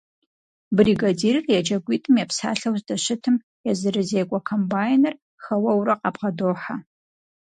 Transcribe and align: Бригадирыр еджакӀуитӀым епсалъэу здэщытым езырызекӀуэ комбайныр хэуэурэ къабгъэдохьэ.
Бригадирыр 0.77 1.45
еджакӀуитӀым 1.57 2.15
епсалъэу 2.23 2.75
здэщытым 2.81 3.35
езырызекӀуэ 3.71 4.39
комбайныр 4.47 5.13
хэуэурэ 5.43 5.93
къабгъэдохьэ. 6.01 6.75